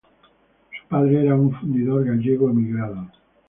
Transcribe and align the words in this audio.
Su 0.71 0.87
padre 0.89 1.21
era 1.21 1.35
un 1.35 1.53
fundidor 1.53 2.03
gallego 2.03 2.49
emigrado. 2.49 3.07